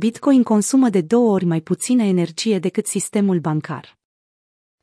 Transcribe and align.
Bitcoin 0.00 0.42
consumă 0.42 0.88
de 0.88 1.00
două 1.00 1.30
ori 1.32 1.44
mai 1.44 1.60
puțină 1.60 2.02
energie 2.02 2.58
decât 2.58 2.86
sistemul 2.86 3.38
bancar. 3.38 3.98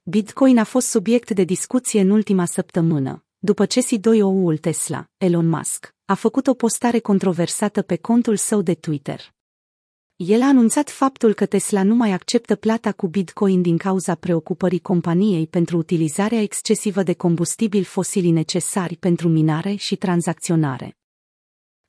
Bitcoin 0.03 0.57
a 0.57 0.63
fost 0.63 0.87
subiect 0.87 1.31
de 1.31 1.43
discuție 1.43 2.01
în 2.01 2.09
ultima 2.09 2.45
săptămână, 2.45 3.25
după 3.37 3.65
ce 3.65 3.81
CEO-ul 3.81 4.57
Tesla, 4.57 5.09
Elon 5.17 5.47
Musk, 5.47 5.95
a 6.05 6.13
făcut 6.13 6.47
o 6.47 6.53
postare 6.53 6.99
controversată 6.99 7.81
pe 7.81 7.95
contul 7.95 8.35
său 8.35 8.61
de 8.61 8.73
Twitter. 8.73 9.33
El 10.15 10.41
a 10.41 10.47
anunțat 10.47 10.89
faptul 10.89 11.33
că 11.33 11.45
Tesla 11.45 11.83
nu 11.83 11.95
mai 11.95 12.11
acceptă 12.11 12.55
plata 12.55 12.91
cu 12.91 13.07
Bitcoin 13.07 13.61
din 13.61 13.77
cauza 13.77 14.15
preocupării 14.15 14.79
companiei 14.79 15.47
pentru 15.47 15.77
utilizarea 15.77 16.41
excesivă 16.41 17.03
de 17.03 17.13
combustibili 17.13 17.83
fosili 17.83 18.31
necesari 18.31 18.95
pentru 18.95 19.27
minare 19.27 19.75
și 19.75 19.95
tranzacționare. 19.95 20.96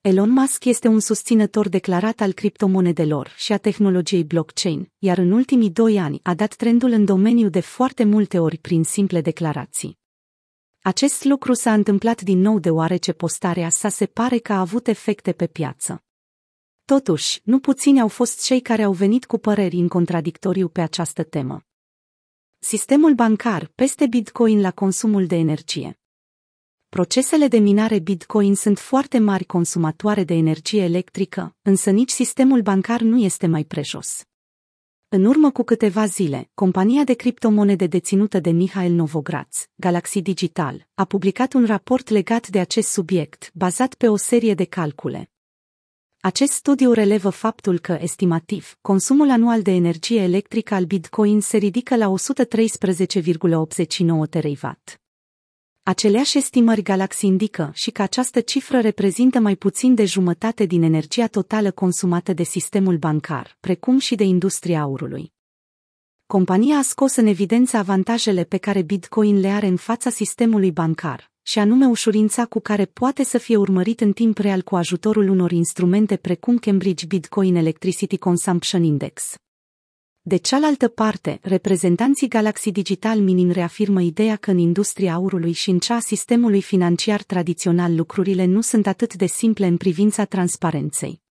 Elon 0.00 0.30
Musk 0.30 0.64
este 0.64 0.88
un 0.88 1.00
susținător 1.00 1.68
declarat 1.68 2.20
al 2.20 2.32
criptomonedelor 2.32 3.32
și 3.36 3.52
a 3.52 3.56
tehnologiei 3.56 4.24
blockchain, 4.24 4.92
iar 4.98 5.18
în 5.18 5.30
ultimii 5.30 5.70
doi 5.70 5.98
ani 5.98 6.20
a 6.22 6.34
dat 6.34 6.54
trendul 6.54 6.90
în 6.90 7.04
domeniu 7.04 7.48
de 7.48 7.60
foarte 7.60 8.04
multe 8.04 8.38
ori 8.38 8.58
prin 8.58 8.84
simple 8.84 9.20
declarații. 9.20 9.98
Acest 10.82 11.24
lucru 11.24 11.52
s-a 11.52 11.72
întâmplat 11.72 12.20
din 12.22 12.38
nou 12.38 12.58
deoarece 12.58 13.12
postarea 13.12 13.68
sa 13.68 13.88
se 13.88 14.06
pare 14.06 14.38
că 14.38 14.52
a 14.52 14.60
avut 14.60 14.86
efecte 14.86 15.32
pe 15.32 15.46
piață. 15.46 16.04
Totuși, 16.84 17.40
nu 17.44 17.58
puțini 17.58 18.00
au 18.00 18.08
fost 18.08 18.44
cei 18.44 18.60
care 18.60 18.82
au 18.82 18.92
venit 18.92 19.26
cu 19.26 19.38
păreri 19.38 19.76
în 19.76 19.88
contradictoriu 19.88 20.68
pe 20.68 20.80
această 20.80 21.24
temă. 21.24 21.62
Sistemul 22.58 23.14
bancar 23.14 23.66
peste 23.74 24.06
Bitcoin 24.06 24.60
la 24.60 24.70
consumul 24.70 25.26
de 25.26 25.36
energie. 25.36 25.98
Procesele 26.90 27.48
de 27.48 27.58
minare 27.58 27.98
Bitcoin 27.98 28.54
sunt 28.54 28.78
foarte 28.78 29.18
mari 29.18 29.44
consumatoare 29.44 30.24
de 30.24 30.34
energie 30.34 30.82
electrică, 30.82 31.56
însă 31.62 31.90
nici 31.90 32.10
sistemul 32.10 32.62
bancar 32.62 33.00
nu 33.00 33.18
este 33.18 33.46
mai 33.46 33.64
prejos. 33.64 34.24
În 35.08 35.24
urmă 35.24 35.50
cu 35.50 35.62
câteva 35.62 36.06
zile, 36.06 36.50
compania 36.54 37.04
de 37.04 37.14
criptomonede 37.14 37.86
deținută 37.86 38.40
de 38.40 38.50
Mihail 38.50 38.92
Novogratz, 38.92 39.68
Galaxy 39.74 40.22
Digital, 40.22 40.88
a 40.94 41.04
publicat 41.04 41.52
un 41.52 41.66
raport 41.66 42.08
legat 42.08 42.48
de 42.48 42.58
acest 42.58 42.88
subiect, 42.88 43.50
bazat 43.54 43.94
pe 43.94 44.08
o 44.08 44.16
serie 44.16 44.54
de 44.54 44.64
calcule. 44.64 45.30
Acest 46.20 46.52
studiu 46.52 46.92
relevă 46.92 47.30
faptul 47.30 47.78
că, 47.78 47.98
estimativ, 48.00 48.78
consumul 48.80 49.30
anual 49.30 49.62
de 49.62 49.70
energie 49.70 50.22
electrică 50.22 50.74
al 50.74 50.84
Bitcoin 50.84 51.40
se 51.40 51.56
ridică 51.56 51.96
la 51.96 52.14
113,89 52.14 54.28
terawatt. 54.30 55.00
Aceleași 55.88 56.38
estimări 56.38 56.82
Galaxy 56.82 57.26
indică 57.26 57.70
și 57.74 57.90
că 57.90 58.02
această 58.02 58.40
cifră 58.40 58.80
reprezintă 58.80 59.38
mai 59.38 59.56
puțin 59.56 59.94
de 59.94 60.04
jumătate 60.04 60.64
din 60.64 60.82
energia 60.82 61.26
totală 61.26 61.70
consumată 61.70 62.32
de 62.32 62.42
sistemul 62.42 62.96
bancar, 62.96 63.56
precum 63.60 63.98
și 63.98 64.14
de 64.14 64.24
industria 64.24 64.80
aurului. 64.80 65.32
Compania 66.26 66.76
a 66.76 66.82
scos 66.82 67.16
în 67.16 67.26
evidență 67.26 67.76
avantajele 67.76 68.44
pe 68.44 68.56
care 68.56 68.82
Bitcoin 68.82 69.40
le 69.40 69.48
are 69.48 69.66
în 69.66 69.76
fața 69.76 70.10
sistemului 70.10 70.72
bancar, 70.72 71.30
și 71.42 71.58
anume 71.58 71.86
ușurința 71.86 72.46
cu 72.46 72.60
care 72.60 72.84
poate 72.84 73.24
să 73.24 73.38
fie 73.38 73.56
urmărit 73.56 74.00
în 74.00 74.12
timp 74.12 74.38
real 74.38 74.62
cu 74.62 74.76
ajutorul 74.76 75.28
unor 75.28 75.50
instrumente 75.50 76.16
precum 76.16 76.58
Cambridge 76.58 77.06
Bitcoin 77.06 77.54
Electricity 77.54 78.16
Consumption 78.18 78.82
Index. 78.82 79.36
De 80.28 80.36
cealaltă 80.36 80.88
parte, 80.88 81.38
reprezentanții 81.42 82.28
Galaxy 82.28 82.70
Digital 82.70 83.18
Mining 83.20 83.52
reafirmă 83.52 84.00
ideea 84.00 84.36
că 84.36 84.50
în 84.50 84.58
industria 84.58 85.14
aurului 85.14 85.52
și 85.52 85.70
în 85.70 85.78
cea 85.78 85.94
a 85.94 86.00
sistemului 86.00 86.62
financiar 86.62 87.22
tradițional 87.22 87.94
lucrurile 87.96 88.44
nu 88.44 88.60
sunt 88.60 88.86
atât 88.86 89.14
de 89.14 89.26
simple 89.26 89.66
în 89.66 89.76
privința 89.76 90.24
transparenței. 90.24 91.22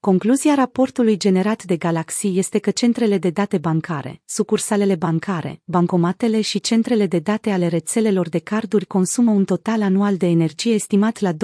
Concluzia 0.00 0.54
raportului 0.54 1.16
generat 1.16 1.64
de 1.64 1.76
Galaxy 1.76 2.38
este 2.38 2.58
că 2.58 2.70
centrele 2.70 3.18
de 3.18 3.30
date 3.30 3.58
bancare, 3.58 4.22
sucursalele 4.24 4.94
bancare, 4.94 5.60
bancomatele 5.64 6.40
și 6.40 6.60
centrele 6.60 7.06
de 7.06 7.18
date 7.18 7.50
ale 7.50 7.66
rețelelor 7.66 8.28
de 8.28 8.38
carduri 8.38 8.86
consumă 8.86 9.30
un 9.30 9.44
total 9.44 9.82
anual 9.82 10.16
de 10.16 10.26
energie 10.26 10.72
estimat 10.72 11.20
la 11.20 11.32
263,72 11.32 11.38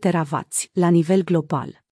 teravați 0.00 0.70
la 0.72 0.88
nivel 0.88 1.24
global. 1.24 1.83